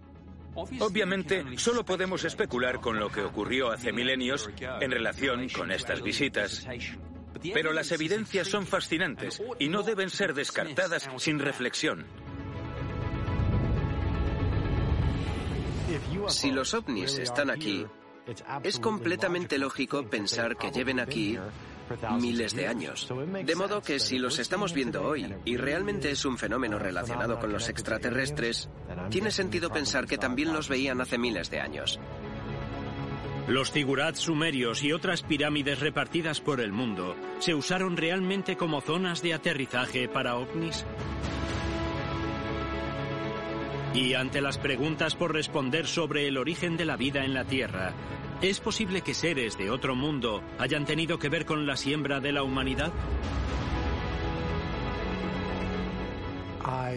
[0.54, 4.48] Obviamente, solo podemos especular con lo que ocurrió hace milenios
[4.80, 6.66] en relación con estas visitas.
[7.54, 12.06] Pero las evidencias son fascinantes y no deben ser descartadas sin reflexión.
[16.28, 17.86] Si los ovnis están aquí,
[18.62, 21.38] es completamente lógico pensar que lleven aquí
[22.20, 23.08] miles de años.
[23.44, 27.52] De modo que si los estamos viendo hoy y realmente es un fenómeno relacionado con
[27.52, 28.68] los extraterrestres,
[29.10, 31.98] tiene sentido pensar que también los veían hace miles de años.
[33.48, 39.22] Los zigurats sumerios y otras pirámides repartidas por el mundo se usaron realmente como zonas
[39.22, 40.84] de aterrizaje para ovnis.
[43.94, 47.94] Y ante las preguntas por responder sobre el origen de la vida en la Tierra,
[48.42, 52.32] ¿es posible que seres de otro mundo hayan tenido que ver con la siembra de
[52.32, 52.92] la humanidad?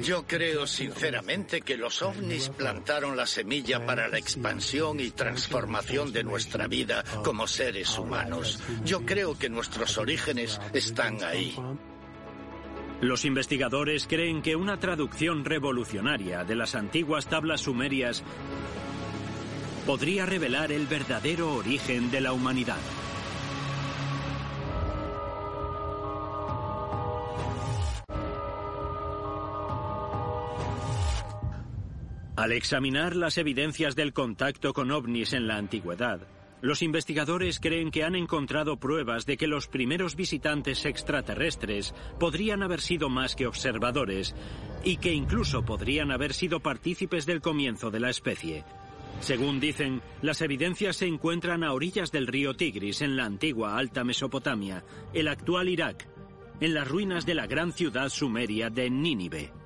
[0.01, 6.24] Yo creo sinceramente que los ovnis plantaron la semilla para la expansión y transformación de
[6.24, 8.61] nuestra vida como seres humanos.
[8.84, 11.55] Yo creo que nuestros orígenes están ahí.
[13.01, 18.24] Los investigadores creen que una traducción revolucionaria de las antiguas tablas sumerias
[19.86, 22.78] podría revelar el verdadero origen de la humanidad.
[32.41, 36.21] Al examinar las evidencias del contacto con ovnis en la antigüedad,
[36.59, 42.81] los investigadores creen que han encontrado pruebas de que los primeros visitantes extraterrestres podrían haber
[42.81, 44.33] sido más que observadores
[44.83, 48.63] y que incluso podrían haber sido partícipes del comienzo de la especie.
[49.19, 54.03] Según dicen, las evidencias se encuentran a orillas del río Tigris en la antigua Alta
[54.03, 54.83] Mesopotamia,
[55.13, 56.07] el actual Irak,
[56.59, 59.61] en las ruinas de la gran ciudad sumeria de Nínive.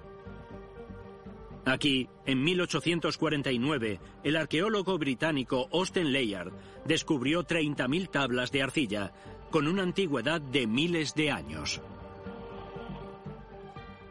[1.66, 6.54] Aquí, en 1849, el arqueólogo británico Austin Layard
[6.86, 9.14] descubrió 30.000 tablas de arcilla,
[9.50, 11.82] con una antigüedad de miles de años.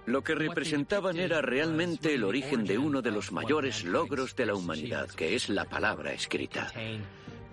[0.07, 4.55] Lo que representaban era realmente el origen de uno de los mayores logros de la
[4.55, 6.70] humanidad, que es la palabra escrita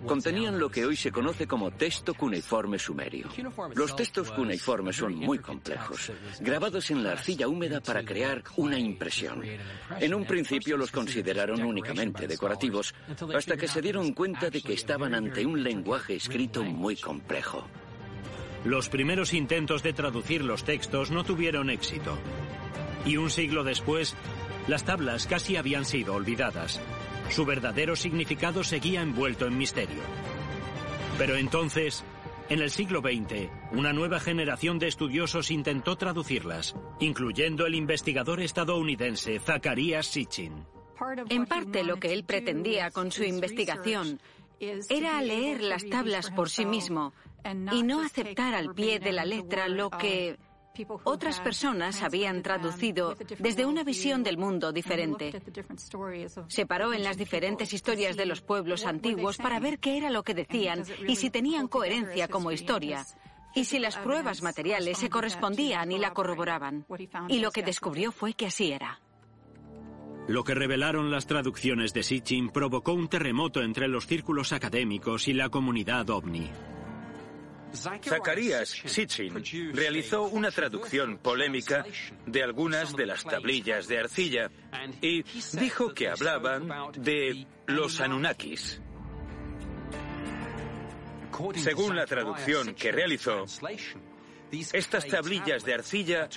[0.06, 3.28] contenían lo que hoy se conoce como texto cuneiforme sumerio.
[3.74, 9.42] Los textos cuneiformes son muy complejos, grabados en la arcilla húmeda para crear una impresión.
[10.00, 12.94] En un principio los consideraron únicamente decorativos,
[13.34, 17.66] hasta que se dieron cuenta de que estaban ante un lenguaje escrito muy complejo.
[18.64, 22.16] Los primeros intentos de traducir los textos no tuvieron éxito.
[23.04, 24.14] Y un siglo después,
[24.68, 26.80] las tablas casi habían sido olvidadas.
[27.28, 30.02] Su verdadero significado seguía envuelto en misterio.
[31.18, 32.04] Pero entonces,
[32.48, 39.38] en el siglo XX, una nueva generación de estudiosos intentó traducirlas, incluyendo el investigador estadounidense
[39.38, 40.66] Zacharias Sitchin.
[41.30, 44.20] En parte lo que él pretendía con su investigación
[44.60, 47.12] era leer las tablas por sí mismo
[47.72, 50.38] y no aceptar al pie de la letra lo que
[51.04, 55.42] otras personas habían traducido desde una visión del mundo diferente.
[56.48, 60.22] Se paró en las diferentes historias de los pueblos antiguos para ver qué era lo
[60.22, 63.04] que decían y si tenían coherencia como historia
[63.54, 66.86] y si las pruebas materiales se correspondían y la corroboraban.
[67.28, 69.00] Y lo que descubrió fue que así era.
[70.28, 75.32] Lo que revelaron las traducciones de Sitchin provocó un terremoto entre los círculos académicos y
[75.32, 76.48] la comunidad ovni.
[77.74, 79.42] Zacarías Sitchin
[79.72, 81.84] realizó una traducción polémica
[82.26, 84.50] de algunas de las tablillas de arcilla
[85.00, 88.80] y dijo que hablaban de los Anunnakis.
[91.56, 93.44] Según la traducción que realizó,
[94.50, 96.28] estas tablillas de arcilla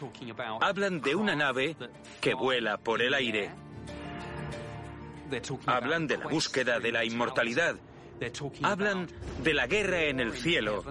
[0.62, 1.76] hablan de una nave
[2.22, 3.52] que vuela por el aire.
[5.66, 7.76] Hablan de la búsqueda de la inmortalidad.
[8.62, 9.08] Hablan
[9.44, 10.84] de la guerra en el cielo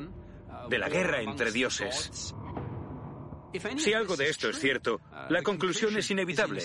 [0.69, 2.35] de la guerra entre dioses.
[3.77, 6.63] Si algo de esto es cierto, la conclusión es inevitable.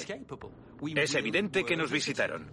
[0.95, 2.47] Es evidente que nos visitaron.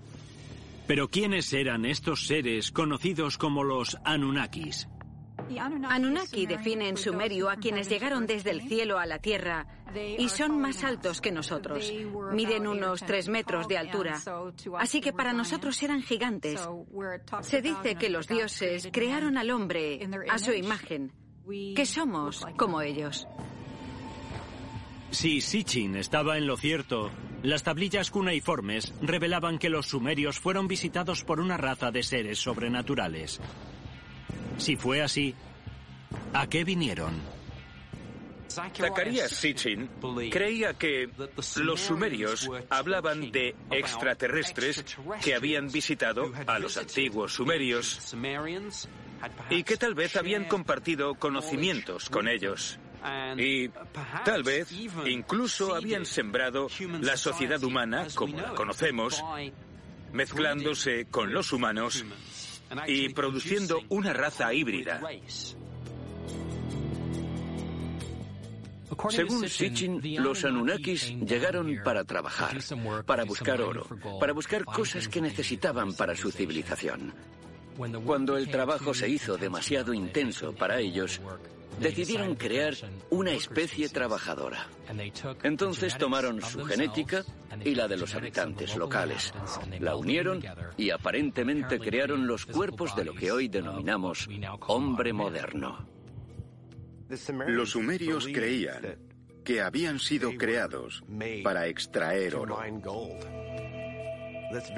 [0.86, 4.88] Pero ¿quiénes eran estos seres conocidos como los Anunnakis?
[5.88, 9.66] Anunnaki define en sumerio a quienes llegaron desde el cielo a la tierra
[10.18, 11.92] y son más altos que nosotros.
[12.32, 14.20] Miden unos tres metros de altura.
[14.78, 16.60] Así que para nosotros eran gigantes.
[17.42, 21.12] Se dice que los dioses crearon al hombre a su imagen
[21.46, 23.26] que somos como ellos.
[25.10, 27.10] Si Sitchin estaba en lo cierto,
[27.42, 33.40] las tablillas cuneiformes revelaban que los sumerios fueron visitados por una raza de seres sobrenaturales.
[34.58, 35.34] Si fue así,
[36.32, 37.14] ¿a qué vinieron?
[38.48, 39.90] Zacarías Sitchin
[40.30, 41.10] creía que
[41.56, 44.84] los sumerios hablaban de extraterrestres
[45.22, 47.86] que habían visitado a los antiguos sumerios
[49.50, 52.78] y que tal vez habían compartido conocimientos con ellos.
[53.36, 53.68] Y
[54.24, 54.72] tal vez
[55.06, 56.68] incluso habían sembrado
[57.00, 59.22] la sociedad humana como la conocemos,
[60.12, 62.04] mezclándose con los humanos
[62.86, 65.00] y produciendo una raza híbrida.
[69.10, 72.56] Según Sitchin, los Anunnakis llegaron para trabajar,
[73.04, 73.86] para buscar oro,
[74.18, 77.12] para buscar cosas que necesitaban para su civilización.
[77.76, 81.20] Cuando el trabajo se hizo demasiado intenso para ellos,
[81.80, 82.74] decidieron crear
[83.10, 84.68] una especie trabajadora.
[85.42, 87.24] Entonces tomaron su genética
[87.64, 89.32] y la de los habitantes locales,
[89.80, 90.42] la unieron
[90.76, 94.28] y aparentemente crearon los cuerpos de lo que hoy denominamos
[94.66, 95.86] hombre moderno.
[97.46, 98.98] Los sumerios creían
[99.44, 101.04] que habían sido creados
[101.44, 102.58] para extraer oro.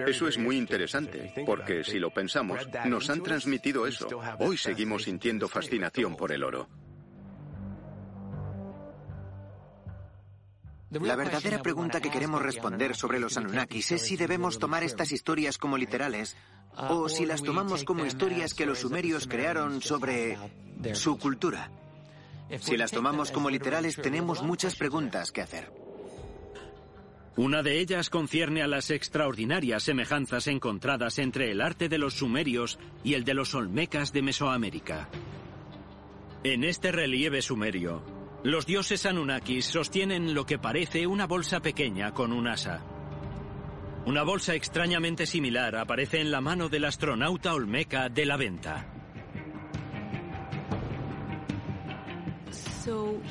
[0.06, 4.08] Eso es muy interesante, porque si lo pensamos, nos han transmitido eso.
[4.38, 6.68] Hoy seguimos sintiendo fascinación por el oro.
[10.90, 15.58] La verdadera pregunta que queremos responder sobre los Anunnakis es si debemos tomar estas historias
[15.58, 16.36] como literales
[16.74, 20.38] o si las tomamos como historias que los sumerios crearon sobre
[20.94, 21.70] su cultura.
[22.60, 25.87] Si las tomamos como literales tenemos muchas preguntas que hacer.
[27.38, 32.80] Una de ellas concierne a las extraordinarias semejanzas encontradas entre el arte de los sumerios
[33.04, 35.08] y el de los olmecas de Mesoamérica.
[36.42, 38.02] En este relieve sumerio,
[38.42, 42.82] los dioses Anunnakis sostienen lo que parece una bolsa pequeña con un asa.
[44.04, 48.97] Una bolsa extrañamente similar aparece en la mano del astronauta olmeca de la venta.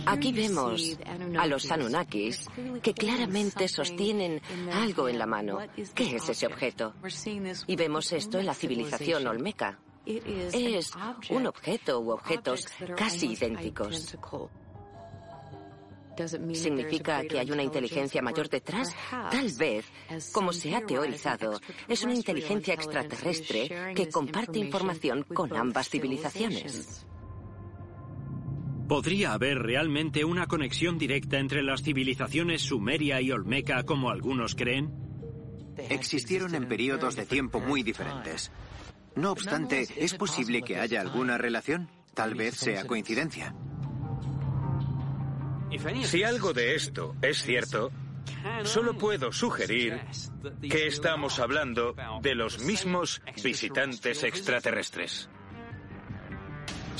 [0.05, 0.97] Aquí vemos
[1.37, 2.47] a los Anunnakis
[2.81, 4.41] que claramente sostienen
[4.71, 5.59] algo en la mano.
[5.93, 6.93] ¿Qué es ese objeto?
[7.67, 9.79] Y vemos esto en la civilización olmeca.
[10.05, 10.91] Es
[11.29, 14.17] un objeto u objetos casi idénticos.
[16.53, 18.95] ¿Significa que hay una inteligencia mayor detrás?
[19.09, 19.85] Tal vez,
[20.31, 27.05] como se ha teorizado, es una inteligencia extraterrestre que comparte información con ambas civilizaciones.
[28.87, 34.93] ¿Podría haber realmente una conexión directa entre las civilizaciones sumeria y olmeca como algunos creen?
[35.89, 38.51] Existieron en periodos de tiempo muy diferentes.
[39.15, 41.89] No obstante, ¿es posible que haya alguna relación?
[42.13, 43.53] Tal vez sea coincidencia.
[46.03, 47.91] Si algo de esto es cierto,
[48.63, 49.99] solo puedo sugerir
[50.61, 55.29] que estamos hablando de los mismos visitantes extraterrestres.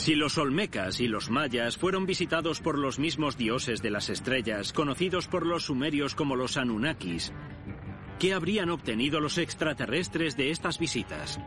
[0.07, 4.71] Si los olmecas y los mayas fueron visitados por los mismos dioses de las estrellas,
[4.71, 7.33] conocidos por los sumerios como los Anunnakis,
[8.17, 11.41] ¿qué habrían obtenido los extraterrestres de estas visitas?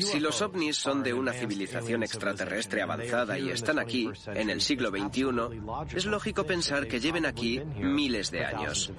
[0.00, 4.90] Si los ovnis son de una civilización extraterrestre avanzada y están aquí, en el siglo
[4.90, 8.92] XXI, es lógico pensar que lleven aquí miles de años.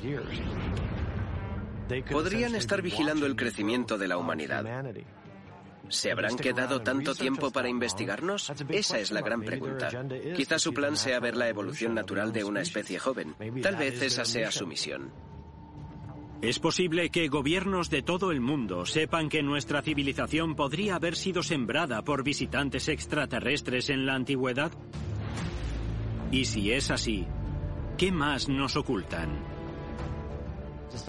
[2.09, 4.63] Podrían estar vigilando el crecimiento de la humanidad.
[5.89, 8.51] ¿Se habrán quedado tanto tiempo para investigarnos?
[8.69, 9.89] Esa es la gran pregunta.
[10.35, 13.35] Quizá su plan sea ver la evolución natural de una especie joven.
[13.61, 15.11] Tal vez esa sea su misión.
[16.41, 21.41] ¿Es posible que gobiernos de todo el mundo sepan que nuestra civilización podría haber sido
[21.41, 24.71] sembrada por visitantes extraterrestres en la antigüedad?
[26.31, 27.25] Y si es así,
[27.97, 29.55] ¿qué más nos ocultan?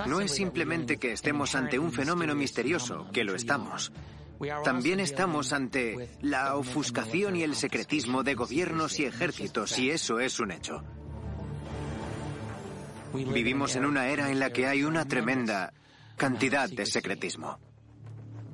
[0.06, 3.92] No es simplemente que estemos ante un fenómeno misterioso, que lo estamos.
[4.64, 10.38] También estamos ante la ofuscación y el secretismo de gobiernos y ejércitos, y eso es
[10.40, 10.82] un hecho.
[13.14, 15.72] Vivimos en una era en la que hay una tremenda
[16.16, 17.58] cantidad de secretismo.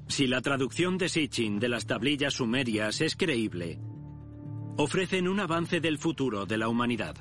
[0.08, 3.78] Si la traducción de Sitchin de las tablillas sumerias es creíble,
[4.76, 7.16] ofrecen un avance del futuro de la humanidad.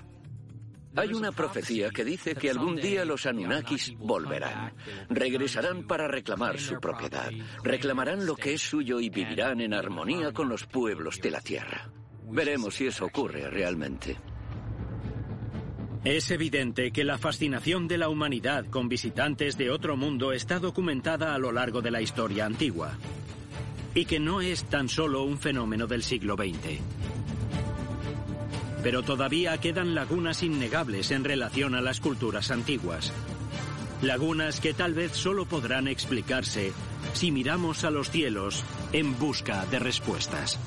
[0.96, 4.74] Hay una profecía que dice que algún día los Anunnakis volverán.
[5.10, 7.32] Regresarán para reclamar su propiedad.
[7.64, 11.90] Reclamarán lo que es suyo y vivirán en armonía con los pueblos de la Tierra.
[12.30, 14.18] Veremos si eso ocurre realmente.
[16.04, 21.36] Es evidente que la fascinación de la humanidad con visitantes de otro mundo está documentada
[21.36, 22.98] a lo largo de la historia antigua
[23.94, 27.11] y que no es tan solo un fenómeno del siglo XX.
[28.84, 33.14] Pero todavía quedan lagunas innegables en relación a las culturas antiguas.
[34.02, 36.74] Lagunas que tal vez solo podrán explicarse
[37.14, 38.64] si miramos a los cielos
[38.94, 40.60] en busca de respuestas.